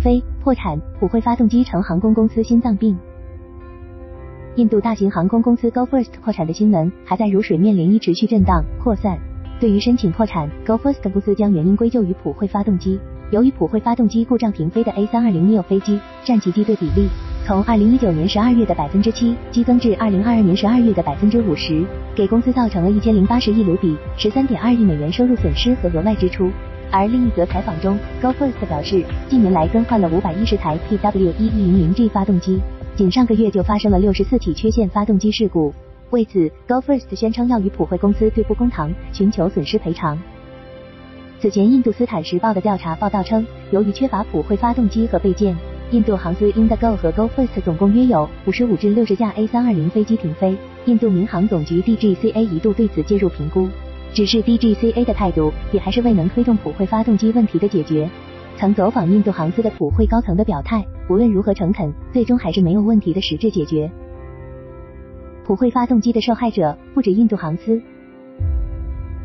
[0.00, 2.96] 飞、破产，普惠发动机成航空公司心脏病。
[4.56, 9.18] 印度大型航空公司 Go First 破产的新闻还在如水面涟漪持续震荡扩散。
[9.60, 12.98] 对于申请破产，Go First 公司将原因归咎于普惠发动机。
[13.30, 17.06] 由于普惠发动机故障停飞的 A320neo 飞机占其机队比例
[17.44, 21.84] 从2019年12月的百分之七激增至2022年12月的百分之五十，
[22.14, 26.50] 给公司造成了一千零八十亿卢比（十三点二亿美元）收入损失和额外支出。
[26.90, 32.58] 而另一则采访中，Go First 表示，近年来更换了五百一十台 PW1100G 发动机，
[32.96, 35.74] 仅上个月就发生了六十四起缺陷发动机事故。
[36.10, 40.18] 为此，Go First 宣称要与普惠公司对簿公堂，寻求损失赔偿。
[41.40, 45.54] 此前，印度斯坦时报的调查报道称，由于缺乏普惠发动机和备件，
[45.90, 50.56] 印度航司 Indigo 和 Go First 总共约有五十五至六十架 A320 飞机停飞。
[50.86, 53.68] 印度民航总局 DGCA 一度对此介入评估。
[54.12, 58.08] 只是 DGCA 的态度也还是未能推动普惠发动机问题的解决。
[58.56, 63.88] 曾走访印度航司的普惠高层的表态，无论如何诚恳，最终还是没有问题的实质解决。
[65.44, 67.80] 普惠发动机的受害者不止印度航司，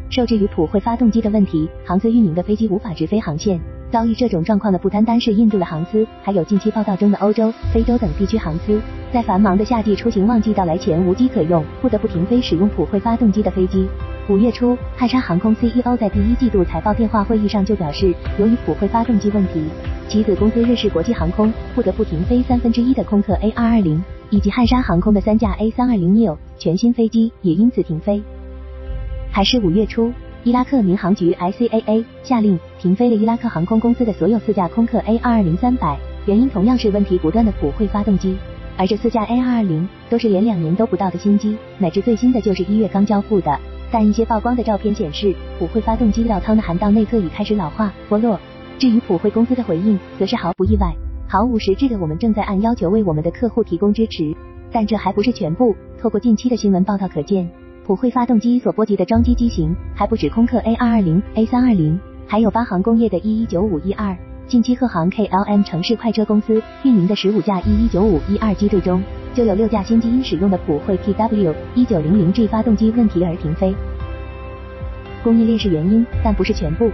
[0.10, 3.60] 受制于普惠发动机的问题，航司运营的飞机无法直飞航线。
[3.92, 8.80] 遭遇这种状况的不单单是印度的航司，还有近期报道中的欧洲、非洲等地区航司，
[9.12, 13.88] 在繁忙的夏季出行旺季到来前无机可用，不得不停飞使用普惠发动机的飞机。
[14.30, 19.62] 五月初，汉莎航空 CEO 在第一季度财报电话会议上就表示，由于普惠发动机问题，
[20.08, 28.24] 其子公司瑞士国际航空不得不停飞三分之一的空客 A220，以及汉莎航空的三架 A320neo 全新飞机也因此停飞。
[29.30, 30.14] 还是五月初。
[30.46, 38.36] 伊拉克民航局 ICAA 下令停飞了伊拉克航空公司的所有四架空客 A220-300，原因同样是问题不断的普惠发动机。
[38.78, 43.58] 而这四架 A220 都是连两年都不到的新机，乃至最新的就是一月刚交付的。
[43.94, 48.40] 但一些曝光的照片显示，普惠发动机料舱的涵道内侧已开始老化脱落。
[48.80, 50.92] 至于普惠公司的回应，则是毫不意外、
[51.28, 52.00] 毫无实质的。
[52.00, 54.36] 我们正在按要求为我们的客户提供支持，
[54.72, 55.76] 但这还不是全部。
[56.02, 57.48] 透过近期的新闻报道可见。
[57.86, 64.18] 普惠发动机所波及的装机机型还不止空客 A220、A320，还有八航工业的 E195-E2。
[64.48, 73.74] 近期鹤航 KLM 城市快车公司运营的十五架 E195-E2 机队中，就有六架新机因使用的普惠 PW1900G 发动机问题而停飞。
[75.24, 76.90] 供应链是原因，但不是全部。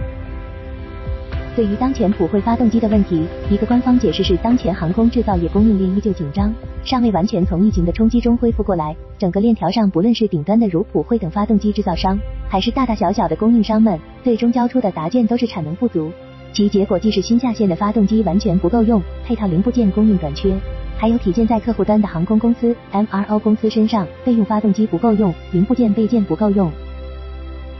[1.56, 8.94] 对于当前普惠发动机的问题，一个官方解释是，当前航空制造业供应链依旧紧张，尚未完全从疫情的冲击中恢复过来。
[9.18, 12.18] 整个链条上，不论是顶端的如普惠等发动机制造商，
[12.48, 16.10] 还是大大小小的供应商们，最终交出的答卷都是产能不足。
[16.52, 20.54] 其结果既是新下线的发动机完全不够用，配套零部件供应短缺，
[21.00, 26.70] 还有体现在客户端的航空公司、MRO 公司身上，备用发动机不够用，零部件备件不够用。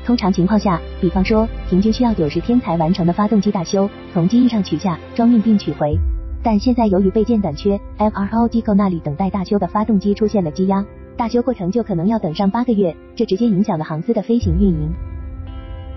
[0.07, 5.99] 通常情况下，比方说平均需要九十天才完成的发动机大修，从机翼上取下装运并取回。
[6.43, 10.83] 但现在由于备件短缺，MRO 机构那里等待大修的发动机出现了积压，
[11.19, 14.91] 大修过程就可能要等上八个月，这直接影响了航司的飞行运营。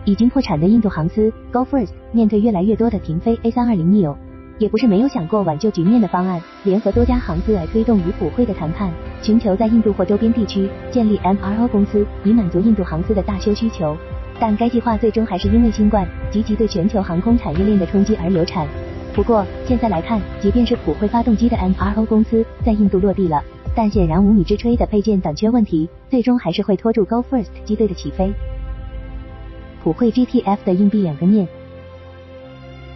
[0.04, 4.14] 已经破产的印度航司 Go First 面对越来越多的停飞 A320neo。
[4.60, 8.92] 也不是没有想过挽救局面的方案，联合多家航司来推动与普惠的谈判，
[9.22, 13.98] 寻求在印度或周边地区建立 MRO 公司，以满足印度航司的大修需求。
[14.40, 18.68] 但该计划最终还是因为新冠及其对全球航空产业链的冲击而流产。
[19.14, 23.44] 不过现在来看，即便是普惠发动机的 MRO 公司在印度落地了，
[23.76, 28.32] 但显然无米之炊的配件短缺问题，最终还是会拖住 Go First 机队的起飞。
[29.84, 31.48] 普惠 GTF 的硬币两个面。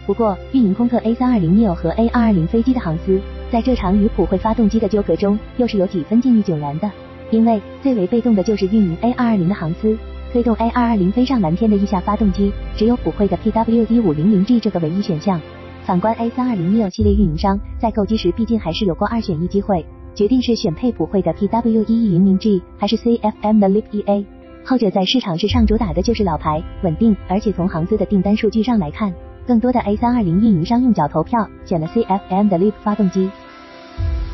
[0.08, 3.20] 不过，运营空客 A320neo 和 A220 飞机的航司，
[3.52, 6.90] 在这场与普惠发动机的纠葛中，又是有几分境遇迥然的。
[7.30, 9.98] 因为最为被动的就是运营 A220 的航司，
[10.32, 15.38] 推动 A220 飞上蓝天的翼下发动机，只有普惠的 PW1500G 这个唯一选项。
[15.84, 24.24] 反观 A320neo 系列运营商，在购机时毕竟还是有过二选一机会，决定是选配普惠的 PW1100G 还是 CFM 的 LEAP-EA。
[24.64, 29.12] 后者在市场之上主打的就是老牌、稳定，而且从航司的订单数据上来看。
[29.48, 33.30] 更多的 A320 运营商用脚投票选了 CFM 的 LEAP 发动机。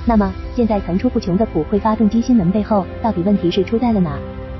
[0.04, 4.18] 那么，现在层出不穷的普惠发动机新闻背后，到底问题是出在了哪？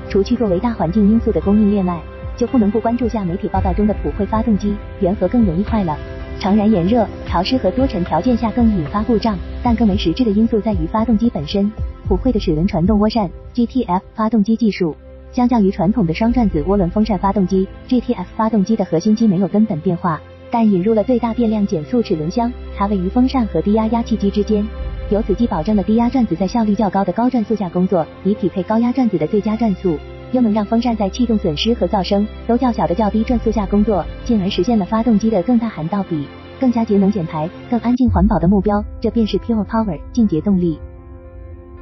[0.09, 1.99] 除去作为大环境因素的供应链外，
[2.37, 5.97] 就不能不关注下媒体报道中的普惠发动机缘何更容易坏了。
[6.39, 11.69] 常然炎热、潮湿和多尘条件下更易引发故障，但更为实质的因素在于发动机本身。
[12.07, 14.95] 普惠的齿轮传动涡扇 GTF 发动机技术，
[15.33, 20.21] 相较于传统的双转子涡轮风扇发动机，GTF 发动机的核心机没有根本变化。
[20.51, 24.65] 但引入了最大变量减速齿轮箱，它位于风扇和低压压气机之间，
[25.09, 29.97] 由此既保证了低压转子在效率较高的高转速下工作，以匹配高压转子的最佳转速，
[30.31, 36.25] 又能让风扇在气动损失和噪声都较小的较低转速下工作，进而实现了发动机的更大涵道比。
[36.57, 40.79] 更加节能减排、更安静环保的目标，这便是 Pure Power 净洁动力。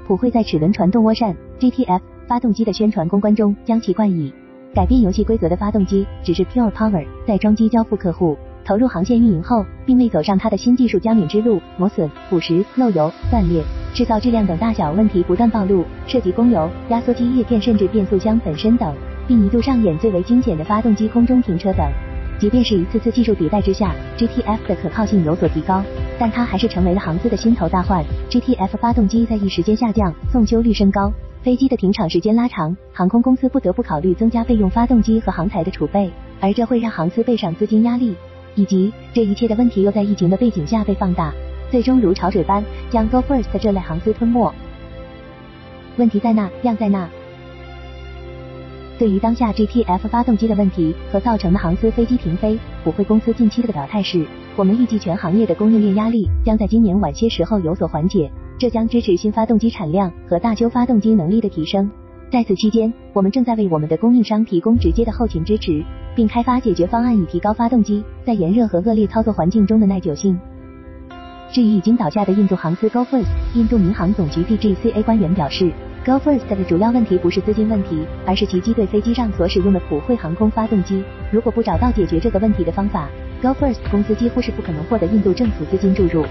[0.08, 4.34] 普惠在齿轮传动涡扇 GTF 发动机的宣传公关中将其冠以
[4.74, 13.64] 改变游戏规则的发动机，只是 Pure Power 在装机交付客户、投入航线运营后，并未走上它的新技术加冕之路，磨损、腐蚀、漏油、断裂、
[13.94, 18.96] 制造质量等大小问题不断暴露，涉及供油、压缩机叶片甚至变速箱本身等，
[19.28, 21.86] 并一度上演最为惊险的发动机空中停车等。
[22.40, 25.84] 即便是一次次技术迭代之下，GTF 的可靠性有所提高，
[26.20, 28.04] 但它还是成为了航司的心头大患。
[28.30, 31.12] GTF 发动机在一时间下降，送修率升高，
[31.42, 36.12] 飞机的停场时间拉长，航空公司不得不考虑增加备用发动机和航材的储备，
[36.42, 38.16] 而这会让航司背上资金压力，
[38.56, 41.34] 以及这一切的问题又在疫情的背景下被放大，
[41.72, 44.54] 最终如潮水般将 Go First 这类航司吞没。
[45.98, 47.08] 问题在那，量在那。
[49.00, 54.26] 对于当下 GTF 发动机的问题和造成的航司飞机停飞，普惠公司近期的表态是，
[54.56, 61.90] 我们预计全行业的供应链压力将在今年晚些时候有所缓解，这将支持新发动机产量和大修发动机能力的提升。
[62.34, 65.86] 在此期间，我们正在为我们的供应商提供直接的后勤支持，
[66.16, 70.36] 并开发解决方案以提高发动机在炎热和恶劣操作环境中的耐久性。
[71.52, 75.72] 至于已经倒下的印度航司 Go First，印度民航总局 DGCA 官员表示。
[76.04, 81.04] Go First 的主要问题不是资金问题，而是其机队飞机上所使用的普惠航空发动机。
[81.32, 83.08] 如果不找到解决这个问题的方法
[83.44, 86.26] ，Go First 公司几乎是不可能获得印度政府资金注入。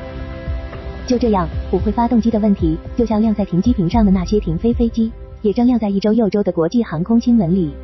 [1.07, 7.75] 就这样，普惠发动机的问题，就像晾在停机坪上的那些停飞飞机，也正亮在一周又周的国际航空新闻里。